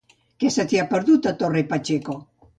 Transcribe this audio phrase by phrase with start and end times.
[0.43, 2.19] Què se t'hi ha perdut, a Torre Pacheco?